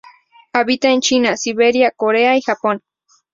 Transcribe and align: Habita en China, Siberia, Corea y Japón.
Habita 0.53 0.89
en 0.89 0.99
China, 1.01 1.37
Siberia, 1.37 1.91
Corea 1.95 2.35
y 2.35 2.41
Japón. 2.41 2.81